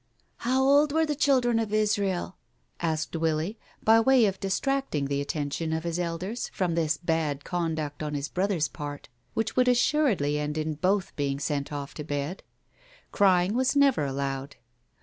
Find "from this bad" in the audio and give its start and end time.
6.55-7.43